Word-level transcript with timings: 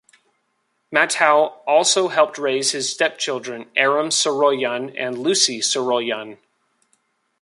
Matthau 0.91 1.57
also 1.67 2.07
helped 2.07 2.39
raise 2.39 2.71
his 2.71 2.91
stepchildren, 2.91 3.69
Aram 3.75 4.09
Saroyan 4.09 4.95
and 4.97 5.15
Lucy 5.19 5.59
Saroyan. 5.59 6.39